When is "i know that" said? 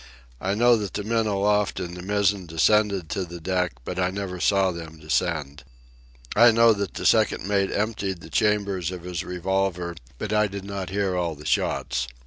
0.39-0.95, 6.35-6.95